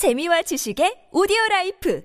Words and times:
재미와 0.00 0.40
지식의 0.40 1.08
오디오 1.12 1.36
라이프 1.50 2.02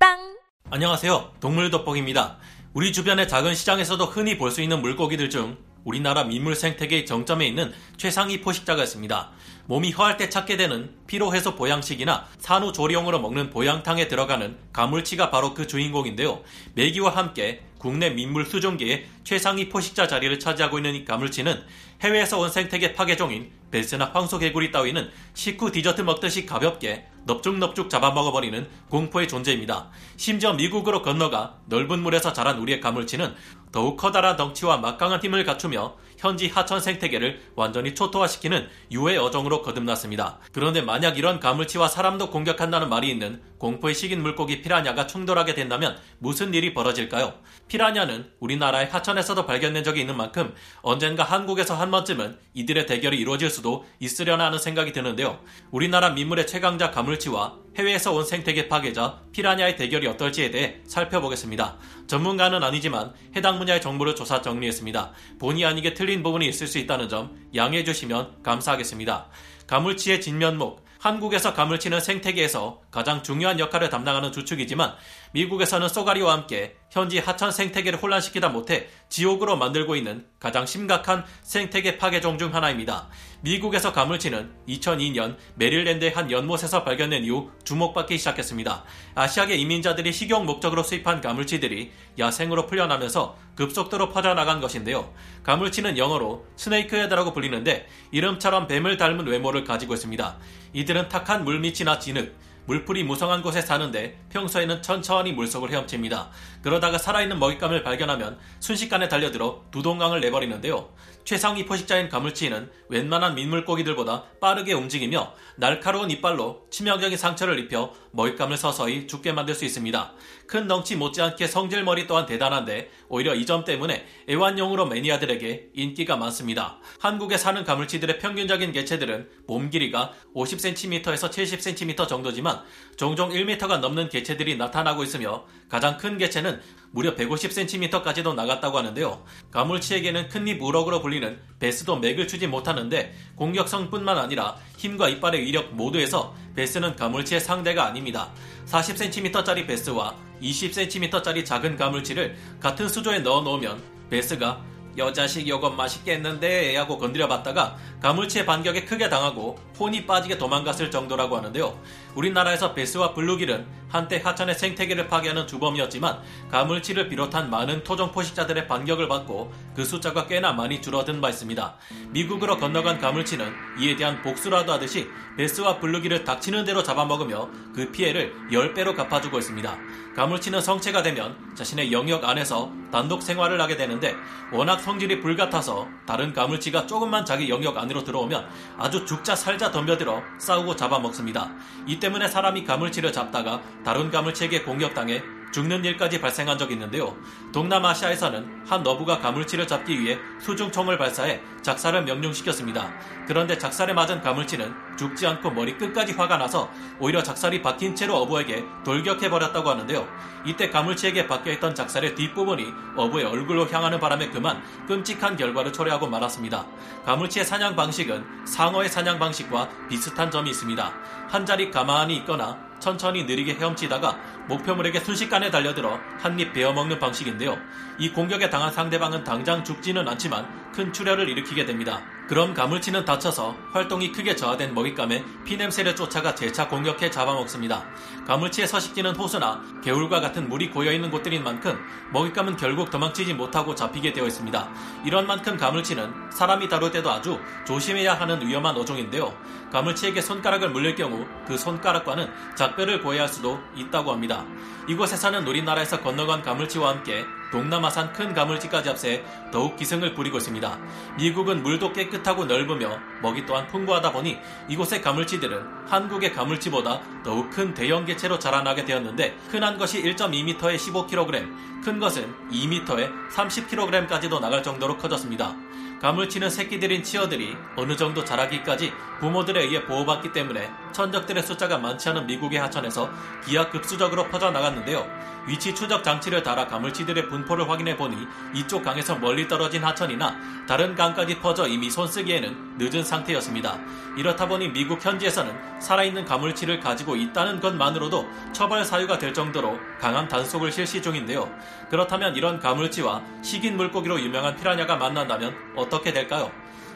팟빵 0.00 0.38
안녕하세요. 0.70 1.34
동물 1.40 1.70
돋보기입니다. 1.70 2.38
우리 2.72 2.90
주변의 2.90 3.28
작은 3.28 3.54
시장에서도 3.54 4.02
흔히 4.06 4.38
볼 4.38 4.50
수 4.50 4.62
있는 4.62 4.80
물고기들 4.80 5.28
중 5.28 5.58
우리나라 5.84 6.24
민물 6.24 6.54
생태계의 6.54 7.04
정점에 7.04 7.46
있는 7.46 7.74
최상위 7.98 8.40
포식자가 8.40 8.82
있습니다. 8.82 9.30
몸이 9.66 9.92
허할 9.92 10.16
때 10.16 10.30
찾게 10.30 10.56
되는 10.56 10.96
피로해소 11.06 11.54
보양식이나 11.54 12.26
산후조리용으로 12.38 13.20
먹는 13.20 13.50
보양탕에 13.50 14.08
들어가는 14.08 14.56
가물치가 14.72 15.30
바로 15.30 15.52
그 15.52 15.66
주인공인데요. 15.66 16.42
메기와 16.76 17.14
함께 17.14 17.62
국내 17.78 18.10
민물 18.10 18.44
수종계의 18.44 19.06
최상위 19.24 19.68
포식자 19.68 20.06
자리를 20.06 20.38
차지하고 20.38 20.78
있는 20.78 20.94
이 20.94 21.04
가물치는 21.04 21.62
해외에서 22.02 22.38
온 22.38 22.50
생태계 22.50 22.94
파괴종인 22.94 23.50
배스나 23.70 24.10
황소개구리 24.14 24.70
따위는 24.70 25.10
식후 25.34 25.72
디저트 25.72 26.02
먹듯이 26.02 26.46
가볍게 26.46 27.06
넙죽넙죽 27.26 27.90
잡아먹어버리는 27.90 28.66
공포의 28.88 29.28
존재입니다. 29.28 29.90
심지어 30.16 30.54
미국으로 30.54 31.02
건너가 31.02 31.56
넓은 31.66 32.00
물에서 32.00 32.32
자란 32.32 32.58
우리의 32.58 32.80
가물치는 32.80 33.34
더욱 33.70 33.98
커다란 33.98 34.36
덩치와 34.36 34.78
막강한 34.78 35.22
힘을 35.22 35.44
갖추며 35.44 35.96
현지 36.16 36.48
하천 36.48 36.80
생태계를 36.80 37.40
완전히 37.54 37.94
초토화시키는 37.94 38.68
유해 38.90 39.16
어종으로 39.18 39.62
거듭났습니다. 39.62 40.38
그런데 40.52 40.80
만약 40.80 41.18
이런 41.18 41.38
가물치와 41.38 41.88
사람도 41.88 42.30
공격한다는 42.30 42.88
말이 42.88 43.10
있는 43.10 43.42
공포의 43.58 43.94
식인 43.94 44.22
물고기 44.22 44.62
피라냐가 44.62 45.06
충돌하게 45.06 45.54
된다면 45.54 45.98
무슨 46.18 46.54
일이 46.54 46.72
벌어질까요? 46.72 47.34
피라냐는 47.68 48.30
우리나라의 48.40 48.86
하천에서도 48.88 49.46
발견된 49.46 49.84
적이 49.84 50.00
있는 50.00 50.16
만큼 50.16 50.54
언젠가 50.80 51.22
한국에서 51.22 51.74
한 51.74 51.90
번쯤은 51.90 52.38
이들의 52.54 52.86
대결이 52.86 53.16
이루어질 53.18 53.50
수도 53.50 53.84
있으려나 54.00 54.46
하는 54.46 54.58
생각이 54.58 54.92
드는데요. 54.92 55.38
우리나라 55.70 56.10
민물의 56.10 56.46
최강자 56.46 56.90
가물치와 56.90 57.56
해외에서 57.76 58.12
온 58.12 58.24
생태계 58.24 58.68
파괴자 58.68 59.20
피라냐의 59.32 59.76
대결이 59.76 60.06
어떨지에 60.08 60.50
대해 60.50 60.76
살펴보겠습니다. 60.86 61.76
전문가는 62.06 62.62
아니지만 62.62 63.12
해당 63.36 63.58
분야의 63.58 63.80
정보를 63.80 64.16
조사 64.16 64.42
정리했습니다. 64.42 65.12
본의 65.38 65.64
아니게 65.64 65.94
틀린 65.94 66.22
부분이 66.22 66.48
있을 66.48 66.66
수 66.66 66.78
있다는 66.78 67.08
점 67.08 67.36
양해해 67.54 67.84
주시면 67.84 68.42
감사하겠습니다. 68.42 69.28
가물치의 69.66 70.20
진면목, 70.22 70.84
한국에서 70.98 71.54
가물치는 71.54 72.00
생태계에서 72.00 72.80
가장 72.90 73.22
중요한 73.22 73.58
역할을 73.58 73.90
담당하는 73.90 74.32
주축이지만 74.32 74.94
미국에서는 75.32 75.88
쏘가리와 75.88 76.32
함께 76.32 76.76
현지 76.90 77.18
하천 77.18 77.52
생태계를 77.52 78.02
혼란시키다 78.02 78.48
못해 78.48 78.88
지옥으로 79.10 79.56
만들고 79.56 79.94
있는 79.94 80.26
가장 80.40 80.64
심각한 80.64 81.24
생태계 81.42 81.98
파괴종 81.98 82.38
중 82.38 82.54
하나입니다. 82.54 83.08
미국에서 83.40 83.92
가물치는 83.92 84.50
2002년 84.68 85.36
메릴랜드의 85.56 86.10
한 86.12 86.30
연못에서 86.30 86.82
발견된 86.82 87.24
이후 87.24 87.50
주목받기 87.64 88.18
시작했습니다. 88.18 88.84
아시아계 89.14 89.54
이민자들이 89.54 90.12
식용 90.12 90.46
목적으로 90.46 90.82
수입한 90.82 91.20
가물치들이 91.20 91.92
야생으로 92.18 92.66
풀려나면서 92.66 93.36
급속도로 93.54 94.10
퍼져나간 94.10 94.60
것인데요. 94.60 95.12
가물치는 95.44 95.98
영어로 95.98 96.46
스네이크헤드라고 96.56 97.32
불리는데 97.32 97.86
이름처럼 98.12 98.66
뱀을 98.66 98.96
닮은 98.96 99.26
외모를 99.26 99.64
가지고 99.64 99.94
있습니다. 99.94 100.36
이들은 100.72 101.08
탁한 101.08 101.44
물밑이나 101.44 101.98
진흙, 101.98 102.34
물풀이 102.68 103.02
무성한 103.02 103.40
곳에 103.40 103.62
사는데 103.62 104.18
평소에는 104.28 104.82
천천히 104.82 105.32
물속을 105.32 105.70
헤엄칩니다. 105.70 106.28
그러다가 106.60 106.98
살아있는 106.98 107.38
먹잇감을 107.38 107.82
발견하면 107.82 108.38
순식간에 108.60 109.08
달려들어 109.08 109.64
두동강을 109.70 110.20
내버리는데요. 110.20 110.90
최상위 111.28 111.66
포식자인 111.66 112.08
가물치는 112.08 112.70
웬만한 112.88 113.34
민물고기들보다 113.34 114.24
빠르게 114.40 114.72
움직이며 114.72 115.34
날카로운 115.56 116.10
이빨로 116.10 116.68
치명적인 116.70 117.18
상처를 117.18 117.58
입혀 117.58 117.92
먹잇감을 118.12 118.56
서서히 118.56 119.06
죽게 119.06 119.32
만들 119.32 119.54
수 119.54 119.66
있습니다. 119.66 120.14
큰 120.46 120.66
덩치 120.66 120.96
못지않게 120.96 121.46
성질머리 121.46 122.06
또한 122.06 122.24
대단한데 122.24 122.90
오히려 123.10 123.34
이 123.34 123.44
점 123.44 123.64
때문에 123.64 124.06
애완용으로 124.26 124.86
매니아들에게 124.86 125.72
인기가 125.74 126.16
많습니다. 126.16 126.78
한국에 126.98 127.36
사는 127.36 127.62
가물치들의 127.62 128.20
평균적인 128.20 128.72
개체들은 128.72 129.28
몸 129.46 129.68
길이가 129.68 130.14
50cm에서 130.34 131.30
70cm 131.30 132.08
정도지만 132.08 132.62
종종 132.96 133.28
1m가 133.28 133.80
넘는 133.80 134.08
개체들이 134.08 134.56
나타나고 134.56 135.02
있으며 135.02 135.44
가장 135.68 135.98
큰 135.98 136.16
개체는 136.16 136.62
무려 136.90 137.14
150cm까지도 137.14 138.34
나갔다고 138.34 138.78
하는데요. 138.78 139.24
가물치에게는 139.50 140.28
큰입 140.28 140.62
우럭으로 140.62 141.00
불리는 141.00 141.38
베스도 141.58 141.96
맥을 141.96 142.26
추지 142.28 142.46
못하는데 142.46 143.14
공격성뿐만 143.36 144.18
아니라 144.18 144.56
힘과 144.76 145.08
이빨의 145.08 145.42
위력 145.42 145.74
모두에서 145.74 146.34
베스는 146.54 146.96
가물치의 146.96 147.40
상대가 147.40 147.86
아닙니다. 147.86 148.30
40cm짜리 148.66 149.66
베스와 149.66 150.14
20cm짜리 150.42 151.44
작은 151.44 151.76
가물치를 151.76 152.36
같은 152.60 152.88
수조에 152.88 153.20
넣어 153.20 153.42
놓으면 153.42 153.82
베스가 154.10 154.62
여자식 154.96 155.46
요건 155.48 155.76
맛있겠는데 155.76 156.76
하고 156.76 156.98
건드려봤다가 156.98 157.76
가물치의 158.00 158.44
반격에 158.44 158.84
크게 158.84 159.08
당하고 159.08 159.58
혼이 159.78 160.06
빠지게 160.06 160.38
도망갔을 160.38 160.90
정도라고 160.90 161.36
하는데요. 161.36 161.78
우리나라에서 162.18 162.74
배스와 162.74 163.14
블루길은 163.14 163.78
한때 163.88 164.20
하천의 164.22 164.56
생태계를 164.56 165.08
파괴하는 165.08 165.46
주범이었지만 165.46 166.20
가물치를 166.50 167.08
비롯한 167.08 167.48
많은 167.48 167.84
토종 167.84 168.10
포식자들의 168.12 168.66
반격을 168.66 169.08
받고 169.08 169.52
그 169.74 169.84
숫자가 169.84 170.26
꽤나 170.26 170.52
많이 170.52 170.82
줄어든 170.82 171.20
바 171.20 171.30
있습니다. 171.30 171.76
미국으로 172.10 172.58
건너간 172.58 172.98
가물치는 172.98 173.50
이에 173.80 173.96
대한 173.96 174.20
복수라도 174.22 174.72
하듯이 174.72 175.08
배스와 175.36 175.78
블루길을 175.78 176.24
닥치는 176.24 176.64
대로 176.64 176.82
잡아먹으며 176.82 177.48
그 177.74 177.90
피해를 177.92 178.34
10배로 178.50 178.96
갚아주고 178.96 179.38
있습니다. 179.38 179.78
가물치는 180.16 180.60
성체가 180.60 181.02
되면 181.02 181.36
자신의 181.54 181.92
영역 181.92 182.24
안에서 182.24 182.72
단독 182.90 183.22
생활을 183.22 183.60
하게 183.60 183.76
되는데 183.76 184.16
워낙 184.50 184.80
성질이 184.80 185.20
불같아서 185.20 185.86
다른 186.06 186.32
가물치가 186.32 186.86
조금만 186.86 187.24
자기 187.24 187.48
영역 187.48 187.78
안으로 187.78 188.02
들어오면 188.02 188.48
아주 188.78 189.06
죽자 189.06 189.36
살자 189.36 189.70
덤벼들어 189.70 190.20
싸우고 190.38 190.74
잡아먹습니다. 190.74 191.52
이때 191.86 192.07
문에 192.08 192.28
사람이 192.28 192.64
가물치를 192.64 193.12
잡다가 193.12 193.62
다른 193.84 194.10
가물치에게 194.10 194.62
공격당해 194.62 195.22
죽는 195.52 195.84
일까지 195.84 196.20
발생한 196.20 196.58
적이 196.58 196.74
있는데요. 196.74 197.16
동남아시아에서는 197.52 198.64
한 198.66 198.86
어부가 198.86 199.18
가물치를 199.18 199.66
잡기 199.66 199.98
위해 199.98 200.18
수중총을 200.40 200.98
발사해 200.98 201.40
작살을 201.62 202.04
명령시켰습니다. 202.04 202.92
그런데 203.26 203.58
작살에 203.58 203.92
맞은 203.92 204.20
가물치는 204.20 204.74
죽지 204.98 205.26
않고 205.26 205.50
머리 205.50 205.76
끝까지 205.76 206.12
화가 206.12 206.36
나서 206.36 206.70
오히려 206.98 207.22
작살이 207.22 207.62
박힌 207.62 207.94
채로 207.94 208.16
어부에게 208.16 208.64
돌격해버렸다고 208.84 209.70
하는데요. 209.70 210.06
이때 210.44 210.70
가물치에게 210.70 211.26
박혀있던 211.26 211.74
작살의 211.74 212.14
뒷부분이 212.14 212.66
어부의 212.96 213.24
얼굴로 213.24 213.68
향하는 213.68 213.98
바람에 214.00 214.28
그만 214.30 214.62
끔찍한 214.86 215.36
결과를 215.36 215.72
초래하고 215.72 216.06
말았습니다. 216.06 216.66
가물치의 217.04 217.44
사냥 217.44 217.76
방식은 217.76 218.46
상어의 218.46 218.88
사냥 218.88 219.18
방식과 219.18 219.68
비슷한 219.88 220.30
점이 220.30 220.50
있습니다. 220.50 220.92
한 221.28 221.46
자리 221.46 221.70
가만히 221.70 222.16
있거나 222.16 222.67
천천히 222.80 223.24
느리게 223.24 223.54
헤엄치다가 223.54 224.18
목표물에게 224.48 225.00
순식간에 225.00 225.50
달려들어 225.50 225.98
한입 226.18 226.52
베어먹는 226.52 226.98
방식인데요. 226.98 227.58
이 227.98 228.10
공격에 228.10 228.50
당한 228.50 228.72
상대방은 228.72 229.24
당장 229.24 229.64
죽지는 229.64 230.06
않지만 230.08 230.72
큰 230.72 230.92
출혈을 230.92 231.28
일으키게 231.28 231.64
됩니다. 231.64 232.02
그럼 232.28 232.52
가물치는 232.52 233.06
다쳐서 233.06 233.56
활동이 233.72 234.12
크게 234.12 234.36
저하된 234.36 234.74
먹잇감에 234.74 235.24
피냄새를 235.44 235.96
쫓아가 235.96 236.34
재차 236.34 236.68
공격해 236.68 237.10
잡아먹습니다. 237.10 237.86
가물치의 238.26 238.68
서식지는 238.68 239.16
호수나 239.16 239.62
개울과 239.82 240.20
같은 240.20 240.46
물이 240.46 240.68
고여있는 240.70 241.10
곳들인 241.10 241.42
만큼 241.42 241.78
먹잇감은 242.12 242.58
결국 242.58 242.90
도망치지 242.90 243.32
못하고 243.32 243.74
잡히게 243.74 244.12
되어 244.12 244.26
있습니다. 244.26 244.68
이런 245.06 245.26
만큼 245.26 245.56
가물치는 245.56 246.30
사람이 246.30 246.68
다룰 246.68 246.90
때도 246.90 247.10
아주 247.10 247.40
조심해야 247.66 248.12
하는 248.12 248.46
위험한 248.46 248.76
어종인데요. 248.76 249.34
가물치에게 249.72 250.20
손가락을 250.20 250.68
물릴 250.68 250.96
경우 250.96 251.26
그 251.46 251.56
손가락과는 251.56 252.30
작별을 252.56 253.00
고해야 253.00 253.22
할 253.22 253.28
수도 253.28 253.58
있다고 253.74 254.12
합니다. 254.12 254.44
이곳에 254.86 255.16
사는 255.16 255.46
우리나라에서 255.46 256.00
건너간 256.00 256.42
가물치와 256.42 256.90
함께 256.90 257.24
동남아산 257.50 258.12
큰 258.12 258.34
가물치까지 258.34 258.88
합세 258.88 259.24
더욱 259.50 259.76
기승을 259.76 260.14
부리고 260.14 260.38
있습니다. 260.38 260.78
미국은 261.16 261.62
물도 261.62 261.92
깨끗하고 261.92 262.44
넓으며 262.44 262.98
먹이 263.22 263.46
또한 263.46 263.66
풍부하다 263.68 264.12
보니 264.12 264.38
이곳의 264.68 265.02
가물치들은 265.02 265.86
한국의 265.86 266.32
가물치보다 266.32 267.00
더욱 267.24 267.50
큰 267.50 267.74
대형 267.74 268.04
개체로 268.04 268.38
자라나게 268.38 268.84
되었는데 268.84 269.36
흔한 269.48 269.78
것이 269.78 270.02
1.2m에 270.02 270.58
15kg, 270.58 271.84
큰 271.84 271.98
것은 271.98 272.34
2m에 272.50 273.10
30kg까지도 273.30 274.40
나갈 274.40 274.62
정도로 274.62 274.98
커졌습니다. 274.98 275.54
가물치는 276.00 276.48
새끼들인 276.48 277.02
치어들이 277.02 277.56
어느 277.76 277.96
정도 277.96 278.24
자라기까지 278.24 278.92
부모들에 279.18 279.64
의해 279.64 279.84
보호받기 279.84 280.32
때문에 280.32 280.70
천적들의 280.92 281.42
숫자가 281.42 281.78
많지 281.78 282.08
않은 282.10 282.26
미국의 282.26 282.60
하천에서 282.60 283.10
기하급수적으로 283.44 284.28
퍼져나갔는데요. 284.28 285.06
위치 285.46 285.74
추적 285.74 286.04
장치를 286.04 286.42
달아 286.42 286.66
가물치들의 286.66 287.28
분포를 287.28 287.68
확인해 287.68 287.96
보니 287.96 288.16
이쪽 288.54 288.84
강에서 288.84 289.16
멀리 289.16 289.48
떨어진 289.48 289.82
하천이나 289.82 290.36
다른 290.68 290.94
강까지 290.94 291.40
퍼져 291.40 291.66
이미 291.66 291.90
손쓰기에는 291.90 292.76
늦은 292.78 293.02
상태였습니다. 293.02 293.78
이렇다 294.16 294.46
보니 294.46 294.68
미국 294.68 295.04
현지에서는 295.04 295.80
살아있는 295.80 296.26
가물치를 296.26 296.80
가지고 296.80 297.16
있다는 297.16 297.60
것만으로도 297.60 298.28
처벌 298.52 298.84
사유가 298.84 299.18
될 299.18 299.32
정도로 299.32 299.78
강한 299.98 300.28
단속을 300.28 300.70
실시 300.70 301.00
중인데요. 301.00 301.50
그렇다면 301.88 302.36
이런 302.36 302.60
가물치와 302.60 303.22
식인 303.42 303.76
물고기로 303.78 304.20
유명한 304.20 304.54
피라냐가 304.54 304.96
만난다면 304.96 305.54
어떻게 305.88 306.12
될까요? 306.12 306.52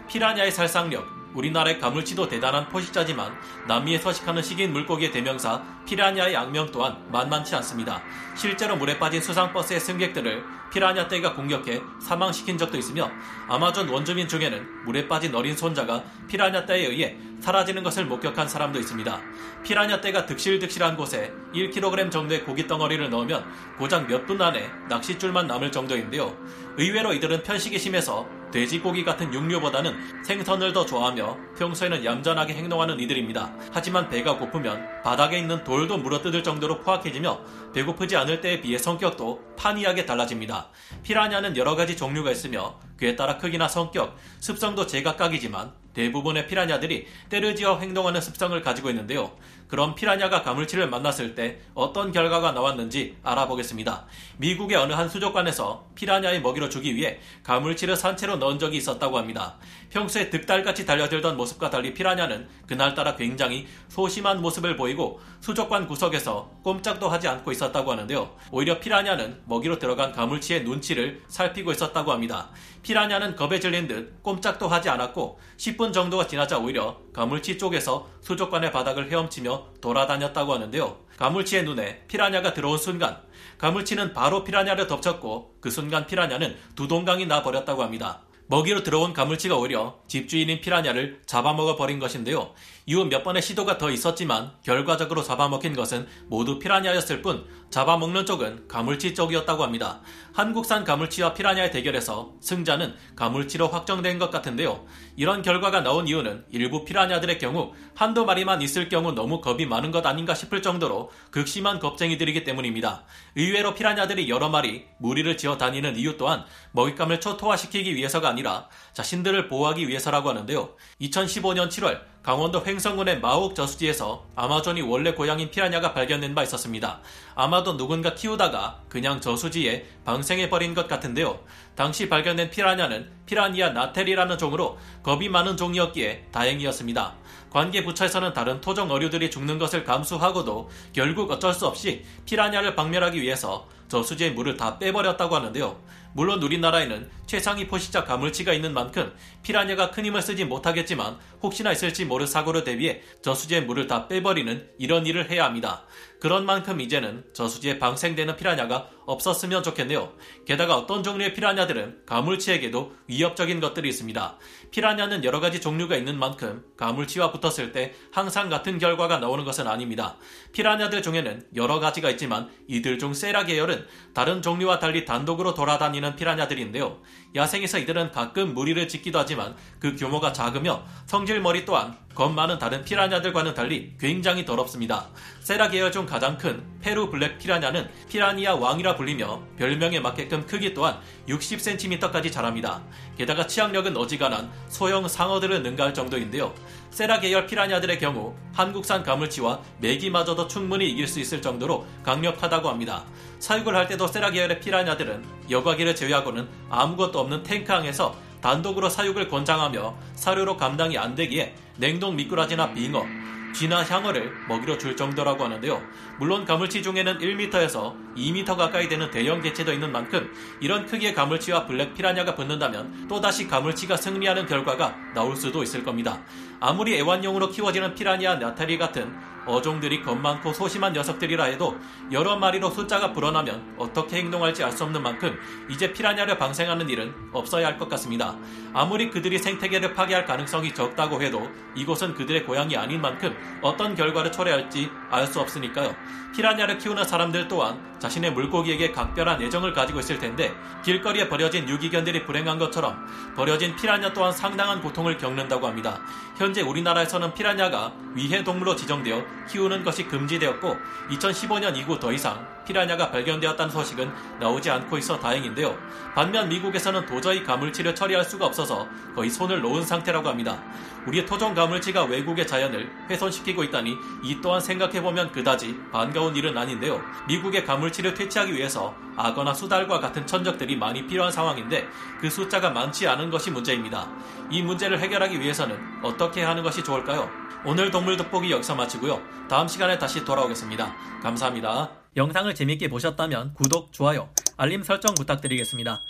피라냐의 0.07 0.53
살상력, 0.53 1.23
우리나라의 1.35 1.81
가물치도 1.81 2.29
대단한 2.29 2.69
포식자지만 2.69 3.33
남미에 3.67 3.99
서식하는 3.99 4.43
식인 4.43 4.71
물고기의 4.75 5.11
대명사 5.13 5.63
피라냐의 5.87 6.37
악명 6.37 6.71
또한 6.71 7.03
만만치 7.11 7.55
않습니다. 7.57 8.03
실제로 8.37 8.77
물에 8.77 8.99
빠진 8.99 9.23
수상버스의 9.23 9.81
승객들을 9.81 10.45
피라냐 10.71 11.09
떼가 11.09 11.33
공격해 11.35 11.81
사망시킨 12.03 12.59
적도 12.59 12.77
있으며 12.77 13.11
아마존 13.49 13.89
원주민 13.89 14.29
중에는 14.29 14.85
물에 14.85 15.09
빠진 15.09 15.35
어린 15.35 15.57
손자가 15.57 16.05
피라냐 16.29 16.67
떼에 16.67 16.87
의해 16.87 17.17
사라지는 17.41 17.83
것을 17.83 18.05
목격한 18.05 18.47
사람도 18.47 18.79
있습니다. 18.79 19.21
피라냐 19.65 20.03
떼가 20.03 20.27
득실득실한 20.27 20.97
곳에 20.99 21.33
1kg 21.55 22.11
정도의 22.11 22.45
고기 22.45 22.67
덩어리를 22.67 23.09
넣으면 23.09 23.45
고작 23.79 24.07
몇 24.07 24.27
분 24.27 24.41
안에 24.41 24.71
낚싯줄만 24.91 25.47
남을 25.47 25.73
정도인데요. 25.73 26.37
의외로 26.77 27.15
이들은 27.15 27.43
편식이 27.43 27.79
심해서 27.79 28.27
돼지고기 28.53 29.05
같은 29.05 29.33
육류보다는 29.35 30.23
생선을 30.25 30.73
더 30.73 30.87
좋아하며 30.87 31.37
평소에는 31.59 32.05
얌전하게 32.05 32.55
행동하는 32.55 33.01
이들입니다. 33.01 33.53
하지만 33.73 34.09
배가 34.09 34.37
고프면 34.37 35.03
바닥에 35.03 35.39
있는 35.39 35.65
돌도 35.65 35.99
물어뜯을 35.99 36.43
정도로 36.45 36.81
포악해지며 36.83 37.41
배고프지 37.75 38.17
않을 38.17 38.41
때에 38.41 38.61
비해 38.61 38.79
성격도 38.79 39.41
판이하게 39.57 40.07
달라집니다. 40.07 40.69
피라냐는 41.03 41.57
여러 41.57 41.75
가지 41.75 41.97
종류가 41.97 42.31
있으며 42.31 42.79
그에 42.97 43.17
따라 43.17 43.39
크기나 43.39 43.67
성격, 43.67 44.17
습성도 44.39 44.87
제각각이지만 44.87 45.73
대부분의 45.95 46.47
피라냐들이 46.47 47.07
때를 47.29 47.57
지어 47.57 47.79
행동하는 47.79 48.21
습성을 48.21 48.61
가지고 48.63 48.91
있는데요. 48.91 49.33
그럼 49.73 49.95
피라냐가 49.95 50.43
가물치를 50.43 50.91
만났을 50.91 51.35
때 51.35 51.59
어떤 51.73 52.13
결과가 52.13 52.53
나왔는지 52.53 53.17
알아보겠습니다. 53.23 54.05
미국의 54.37 54.77
어느 54.77 54.93
한 54.93 55.09
수족관에서 55.09 55.87
피라냐의 55.95 56.43
먹이로 56.43 56.69
주기 56.69 56.95
위해 56.95 57.21
가물치를 57.43 57.97
산채로 57.97 58.37
넣은 58.37 58.59
적이 58.59 58.77
있었다고 58.77 59.17
합니다. 59.17 59.57
평소에 59.89 60.29
득달같이 60.29 60.85
달려들던 60.85 61.39
모습과 61.39 61.71
달리 61.71 61.95
피라냐는 61.95 62.49
그날따라 62.67 63.17
굉장히 63.17 63.67
소심한 63.89 64.43
모습을 64.43 64.77
보이고 64.77 65.23
수족관 65.41 65.87
구석에서 65.89 66.51
꼼짝도 66.63 67.09
하지 67.09 67.29
않고 67.29 67.51
있었다고 67.51 67.93
하는데요. 67.93 68.37
오히려 68.51 68.79
피라냐는 68.79 69.41
먹이로 69.47 69.79
들어간 69.79 70.13
가물치의 70.13 70.65
눈치를 70.65 71.23
살피고 71.29 71.73
있었다고 71.73 72.13
합니다. 72.13 72.51
피라냐는 72.83 73.37
겁에 73.37 73.59
질린 73.59 73.89
듯 73.89 74.23
꼼짝도 74.23 74.69
하지 74.69 74.91
않았고 74.91 75.41
10분 75.57 75.95
정도가 75.95 76.27
지나자 76.27 76.59
오히려 76.59 76.99
가물치 77.15 77.57
쪽에서 77.57 78.09
수족관의 78.21 78.71
바닥을 78.73 79.11
헤엄치며 79.11 79.62
돌아다녔다고 79.81 80.55
하는데요. 80.55 80.97
가물치의 81.17 81.65
눈에 81.65 82.05
피라냐가 82.09 82.53
들어온 82.55 82.79
순간 82.79 83.19
가물치는 83.59 84.13
바로 84.13 84.43
피라냐를 84.45 84.87
덮쳤고 84.87 85.57
그 85.61 85.71
순간 85.71 86.07
피라냐는 86.07 86.57
두 86.75 86.89
동강이 86.89 87.27
나버렸다고 87.27 87.83
합니다. 87.83 88.23
먹이로 88.49 88.83
들어온 88.83 89.13
가물치가 89.13 89.57
오히려 89.57 89.99
집주인인 90.09 90.61
피라냐를 90.61 91.21
잡아먹어 91.27 91.77
버린 91.77 91.99
것인데요. 91.99 92.53
이후 92.87 93.05
몇 93.05 93.23
번의 93.23 93.43
시도가 93.43 93.79
더 93.79 93.91
있었지만 93.91 94.53
결과적으로 94.63 95.23
잡아먹힌 95.23 95.75
것은 95.75 96.07
모두 96.27 96.59
피라냐였을 96.59 97.23
뿐 97.23 97.47
잡아먹는 97.71 98.27
쪽은 98.27 98.69
가물치 98.69 99.15
쪽이었다고 99.15 99.63
합니다. 99.63 100.01
한국산 100.35 100.85
가물치와 100.85 101.33
피라냐의 101.33 101.71
대결에서 101.71 102.35
승자는 102.41 102.95
가물치로 103.17 103.69
확정된 103.69 104.19
것 104.19 104.31
같은데요. 104.31 104.85
이런 105.17 105.43
결과가 105.43 105.81
나온 105.81 106.09
이유는 106.09 106.45
일부 106.51 106.85
피라냐들의 106.85 107.39
경우 107.39 107.73
한두 107.95 108.25
마리만 108.25 108.61
있을 108.63 108.89
경우 108.89 109.13
너무 109.13 109.41
겁이 109.41 109.67
많은 109.67 109.91
것 109.91 110.05
아닌가 110.05 110.35
싶을 110.35 110.61
정도로 110.61 111.11
극심한 111.31 111.79
겁쟁이들이기 111.79 112.45
때문입니다. 112.45 113.05
의외로 113.37 113.75
피라냐들이 113.75 114.29
여러 114.29 114.49
마리 114.49 114.85
무리를 114.99 115.37
지어 115.37 115.57
다니는 115.57 115.97
이유 115.97 116.17
또한 116.17 116.45
먹잇감을 116.73 117.21
초토화시키기 117.21 117.95
위해서가 117.95 118.29
아니라 118.29 118.69
자신들을 118.93 119.49
보호하기 119.49 119.89
위해서라고 119.89 120.29
하는데요. 120.31 120.71
2015년 121.01 121.69
7월 121.69 122.12
강원도 122.23 122.65
횡성군의 122.65 123.19
마옥 123.21 123.57
저수지에서 123.57 124.25
아마존이 124.37 124.81
원래 124.83 125.13
고향인 125.13 125.51
피라냐가 125.51 125.93
발견된 125.93 126.37
바 126.37 126.45
있었습니다. 126.45 127.01
아마도 127.35 127.77
누군가 127.77 128.15
키우다가 128.15 128.83
그냥 128.89 129.21
저수지에 129.21 129.87
방생해버린 130.05 130.73
것 130.73 130.87
같은데요. 130.87 131.41
당시 131.75 132.09
발견된 132.09 132.51
피라냐는 132.51 133.11
피라니아 133.27 133.71
나텔이라는 133.71 134.39
종으로 134.39 134.79
겁이 135.03 135.29
많은 135.31 135.57
종이었기에 135.57 136.29
다행이었습니다. 136.31 137.15
관계 137.51 137.83
부처에서는 137.83 138.33
다른 138.33 138.61
토종 138.61 138.91
어류들이 138.91 139.29
죽는 139.29 139.59
것을 139.59 139.85
감수하고도 139.85 140.71
결국 140.93 141.29
어쩔 141.33 141.53
수 141.53 141.67
없이 141.67 142.05
피라냐를 142.25 142.77
박멸하기 142.77 143.21
위해서 143.21 143.67
저수지의 143.89 144.33
물을 144.33 144.57
다 144.57 144.79
빼버렸다고 144.79 145.35
하는데요. 145.35 145.77
물론 146.15 146.43
우리나라에는 146.43 147.11
최상위 147.27 147.67
포식자 147.67 148.05
가물치가 148.05 148.53
있는 148.53 148.75
만큼 148.75 149.13
피라냐가 149.43 149.91
큰 149.91 150.05
힘을 150.05 150.21
쓰지 150.21 150.45
못하겠지만 150.45 151.19
혹시나 151.43 151.73
있을지 151.73 152.05
모를 152.05 152.27
사고를 152.27 152.65
대비해 152.65 153.01
저수지의 153.23 153.65
물을 153.65 153.87
다 153.87 154.09
빼버리는 154.09 154.71
이런 154.79 155.07
일을 155.07 155.31
해야 155.31 155.45
합니다. 155.45 155.85
그런 156.23 156.47
만큼 156.47 156.81
이제는 156.81 157.25
저수지에 157.33 157.81
방생되는 157.81 158.37
피라냐가 158.37 158.89
없었으면 159.07 159.65
좋겠네요. 159.65 160.13
게다가 160.47 160.77
어떤 160.77 161.03
종류의 161.03 161.35
피라냐들은 161.35 162.07
가물치에게도 162.07 162.93
위협적인 163.09 163.59
것들이 163.59 163.89
있습니다. 163.89 164.39
피라냐는 164.71 165.25
여러 165.25 165.41
가지 165.41 165.61
종류가 165.61 165.97
있는 165.97 166.17
만큼 166.17 166.65
가물치와 166.77 167.33
붙었을 167.33 167.73
때 167.73 167.95
항상 168.13 168.49
같은 168.49 168.79
결과가 168.79 169.19
나오는 169.19 169.45
것은 169.45 169.67
아닙니다. 169.67 170.17
피라냐들 170.53 171.03
중에는 171.03 171.49
여러 171.57 171.81
가지가 171.81 172.11
있지만 172.11 172.49
이들 172.69 173.01
중 173.01 173.15
세라 173.15 173.45
계열은 173.45 173.85
다른 174.15 174.43
종류와 174.43 174.79
달리 174.79 175.05
단독으로 175.05 175.55
돌아다니는 175.55 176.15
피라냐들인데요. 176.15 177.01
야생에서 177.35 177.79
이들은 177.79 178.13
가끔 178.13 178.55
무리를 178.55 178.87
짓기도 178.87 179.19
하지만 179.19 179.57
그 179.81 179.97
규모가 179.97 180.33
작으며 180.33 180.85
성질머리 181.07 181.65
또한 181.65 181.97
겁 182.15 182.31
많은 182.31 182.59
다른 182.59 182.85
피라냐들과는 182.85 183.55
달리 183.55 183.95
굉장히 183.99 184.45
더럽습니다. 184.45 185.09
세라 185.43 185.71
계열 185.71 185.91
중 185.91 186.07
가장 186.07 186.39
큰 186.39 186.63
페루 186.81 187.11
블랙 187.11 187.37
피라냐는 187.37 187.91
피라니아 188.09 188.55
왕이라 188.55 188.95
불리며 188.95 189.43
별명에 189.59 189.99
맞게끔 189.99 190.47
크기 190.47 190.73
또한 190.73 191.01
60cm까지 191.29 192.31
자랍니다. 192.31 192.81
게다가 193.19 193.49
치악력은 193.49 193.97
어지간한 193.97 194.49
소형 194.69 195.09
상어들을 195.09 195.65
능가할 195.65 195.95
정도인데요. 195.95 196.55
세라 196.91 197.19
계열 197.19 197.49
피라냐들의 197.49 197.99
경우 197.99 198.37
한국산 198.55 199.03
가물치와 199.03 199.61
메기마저도 199.81 200.47
충분히 200.47 200.89
이길 200.89 201.09
수 201.09 201.19
있을 201.19 201.43
정도로 201.43 201.87
강력하다고 202.05 202.69
합니다. 202.69 203.05
사육을 203.41 203.75
할 203.75 203.89
때도 203.89 204.07
세라 204.07 204.31
계열의 204.31 204.61
피라냐들은 204.61 205.25
여과기를 205.51 205.97
제외하고는 205.97 206.49
아무것도 206.71 207.19
없는 207.19 207.43
탱크항에서 207.43 208.15
단독으로 208.41 208.89
사육을 208.89 209.29
권장하며 209.29 209.97
사료로 210.15 210.57
감당이 210.57 210.99
안 210.99 211.17
되기에 211.17 211.55
냉동 211.79 212.15
미꾸라지나 212.17 212.75
빙어, 212.75 213.05
쥐나 213.53 213.85
향어를 213.85 214.33
먹이로 214.49 214.79
줄 214.79 214.97
정도라고 214.97 215.45
하는데요. 215.45 215.83
물론 216.19 216.45
가물치 216.45 216.83
중에는 216.83 217.19
1m에서 217.19 217.95
2m 218.17 218.57
가까이 218.57 218.89
되는 218.89 219.11
대형 219.11 219.41
개체도 219.41 219.73
있는 219.73 219.93
만큼 219.93 220.31
이런 220.61 220.87
크기의 220.87 221.15
가물치와 221.15 221.67
블랙 221.67 221.95
피라냐가 221.95 222.35
붙는다면 222.35 223.09
또다시 223.09 223.49
가물치가 223.49 223.97
승리하는 223.97 224.47
결과가 224.47 224.95
나올 225.15 225.37
수도 225.37 225.63
있을 225.63 225.83
겁니다. 225.83 226.21
아무리 226.61 226.97
애완용으로 226.97 227.49
키워지는 227.51 227.95
피라니아 227.95 228.37
나타리 228.37 228.79
같은 228.79 229.13
어종들이 229.45 230.03
겁 230.03 230.17
많고 230.17 230.53
소심한 230.53 230.93
녀석들이라 230.93 231.45
해도 231.45 231.77
여러 232.13 232.37
마리로 232.37 232.71
숫자가 232.71 233.13
불어나면 233.13 233.75
어떻게 233.77 234.19
행동할지 234.19 234.63
알 234.63 234.73
수 234.73 234.85
없는 234.85 235.03
만큼 235.03 235.37
이제 235.69 235.93
피라냐를 235.93 236.39
방생하는 236.39 236.89
일은 236.89 237.13
없어야 237.33 237.67
할 237.67 237.79
것 237.79 237.89
같습니다. 237.89 238.37
아무리 238.73 239.11
그들이 239.11 239.39
생태계를 239.39 239.95
파괴할 239.95 240.25
가능성이 240.25 240.73
적다고 240.73 241.21
해도 241.21 241.51
이곳은 241.75 242.15
그들의 242.15 242.45
고향이 242.45 242.77
아닌 242.77 243.01
만큼 243.01 243.37
어떤 243.61 243.97
결과를 243.97 244.31
초래할지 244.31 244.89
알 245.11 245.27
수 245.27 245.41
없으니까요. 245.41 245.95
피라냐를 246.35 246.79
키우는 246.79 247.05
사람들 247.05 247.49
또한 247.49 247.81
자신의 248.03 248.33
물고기에게 248.33 248.91
각별한 248.91 249.41
애정을 249.43 249.73
가지고 249.73 250.01
있을 250.01 250.19
텐데 250.19 250.53
길거리에 250.85 251.29
버려진 251.29 251.69
유기견들이 251.69 252.25
불행한 252.25 252.59
것처럼 252.59 253.07
버려진 253.37 253.77
피라냐 253.77 254.13
또한 254.13 254.33
상당한 254.33 254.81
고통을 254.81 255.17
겪는다고 255.19 255.69
합니다. 255.69 256.01
현재 256.37 256.63
우리나라에서는 256.63 257.33
피라냐가 257.33 257.93
위해 258.15 258.43
동물로 258.43 258.75
지정되어 258.75 259.25
키우는 259.49 259.85
것이 259.85 260.09
금지되었고 260.09 260.77
2015년 261.11 261.77
이후 261.77 262.01
더 262.01 262.13
이상 262.13 262.45
피라냐가 262.67 263.11
발견되었다는 263.11 263.71
소식은 263.71 264.11
나오지 264.41 264.71
않고 264.71 264.99
있어 264.99 265.19
다행인데요. 265.19 265.77
반면 266.15 266.49
미국에서는 266.49 267.07
도저히 267.07 267.45
가물치를 267.45 267.95
처리할 267.95 268.25
수가 268.25 268.47
없어서 268.47 268.89
거의 269.15 269.31
손을 269.31 269.61
놓은 269.61 269.85
상태라고 269.85 270.29
합니다. 270.29 270.61
우리의 271.07 271.27
토종 271.27 271.55
가물치가 271.55 272.05
외국의 272.05 272.47
자연을 272.47 272.91
훼손시키고 273.11 273.65
있다니 273.65 273.97
이 274.23 274.41
또한 274.41 274.61
생각해보면 274.61 275.33
그다지 275.33 275.77
반가운 275.93 276.37
일은 276.37 276.57
아닌데요. 276.57 277.01
미국의 277.27 277.65
가물 277.65 277.92
치를 277.93 278.15
퇴치하기 278.15 278.55
위해서 278.55 278.95
악어나 279.17 279.55
수달과 279.55 280.01
같은 280.01 280.27
천적들이 280.27 280.77
많이 280.77 281.07
필요한 281.07 281.31
상황인데 281.31 281.87
그 282.21 282.29
숫자가 282.29 282.71
많지 282.71 283.07
않은 283.07 283.31
것이 283.31 283.51
문제입니다. 283.51 284.09
이 284.51 284.63
문제를 284.63 284.99
해결하기 284.99 285.39
위해서는 285.41 285.79
어떻게 286.03 286.43
하는 286.43 286.63
것이 286.63 286.83
좋을까요? 286.83 287.29
오늘 287.65 287.91
동물 287.91 288.17
돋보기 288.17 288.51
여기서 288.51 288.75
마치고요. 288.75 289.21
다음 289.49 289.69
시간에 289.69 289.99
다시 289.99 290.25
돌아오겠습니다. 290.25 290.93
감사합니다. 291.23 291.91
영상을 292.17 292.53
재밌게 292.55 292.89
보셨다면 292.89 293.55
구독, 293.55 293.93
좋아요, 293.93 294.29
알림 294.57 294.83
설정 294.83 295.15
부탁드리겠습니다. 295.15 296.01